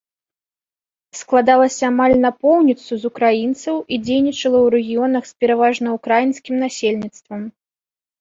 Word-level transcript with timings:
Складалася 1.19 1.83
амаль 1.91 2.13
напоўніцу 2.25 2.93
з 3.03 3.07
украінцаў 3.09 3.75
і 3.97 3.99
дзейнічала 4.05 4.59
ў 4.65 4.73
рэгіёнах 4.77 5.23
з 5.33 5.45
пераважна 5.45 5.87
ўкраінскім 5.99 6.55
насельніцтвам. 6.65 7.41